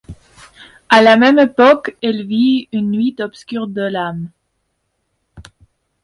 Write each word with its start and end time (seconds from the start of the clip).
À 0.89 1.03
la 1.03 1.15
même 1.15 1.37
époque, 1.37 1.95
elle 2.01 2.25
vit 2.25 2.67
une 2.73 2.89
nuit 2.89 3.15
obscure 3.19 3.67
de 3.67 3.81
l'âme. 3.83 4.31